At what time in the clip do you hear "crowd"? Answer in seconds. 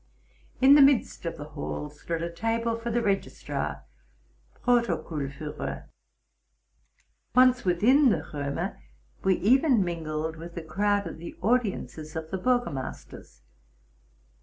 10.63-11.05